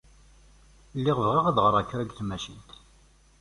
Lliɣ 0.97 1.17
bɣiɣ 1.25 1.45
ad 1.47 1.57
ɣreɣ 1.65 1.81
kra 1.89 2.03
deg 2.07 2.15
tmacint. 2.17 2.69